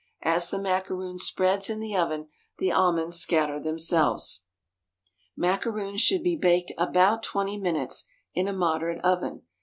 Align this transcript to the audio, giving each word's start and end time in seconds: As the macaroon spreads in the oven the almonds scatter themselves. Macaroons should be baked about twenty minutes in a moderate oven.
As 0.23 0.49
the 0.49 0.57
macaroon 0.57 1.19
spreads 1.19 1.69
in 1.69 1.79
the 1.79 1.95
oven 1.95 2.29
the 2.57 2.71
almonds 2.71 3.17
scatter 3.17 3.59
themselves. 3.59 4.41
Macaroons 5.37 6.01
should 6.01 6.23
be 6.23 6.35
baked 6.35 6.71
about 6.75 7.21
twenty 7.21 7.59
minutes 7.59 8.05
in 8.33 8.47
a 8.47 8.53
moderate 8.53 9.05
oven. 9.05 9.43